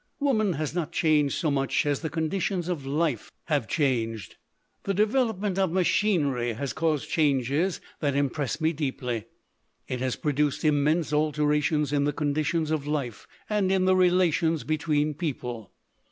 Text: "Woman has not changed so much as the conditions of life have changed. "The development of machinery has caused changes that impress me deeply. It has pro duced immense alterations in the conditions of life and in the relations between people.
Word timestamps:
"Woman 0.19 0.53
has 0.53 0.73
not 0.73 0.91
changed 0.91 1.35
so 1.37 1.51
much 1.51 1.85
as 1.85 1.99
the 2.01 2.09
conditions 2.09 2.67
of 2.69 2.87
life 2.87 3.31
have 3.45 3.67
changed. 3.67 4.35
"The 4.81 4.95
development 4.95 5.59
of 5.59 5.71
machinery 5.71 6.53
has 6.53 6.73
caused 6.73 7.07
changes 7.07 7.79
that 7.99 8.15
impress 8.15 8.59
me 8.59 8.73
deeply. 8.73 9.25
It 9.87 9.99
has 9.99 10.15
pro 10.15 10.31
duced 10.31 10.65
immense 10.65 11.13
alterations 11.13 11.93
in 11.93 12.05
the 12.05 12.13
conditions 12.13 12.71
of 12.71 12.87
life 12.87 13.27
and 13.47 13.71
in 13.71 13.85
the 13.85 13.95
relations 13.95 14.63
between 14.63 15.13
people. 15.13 15.71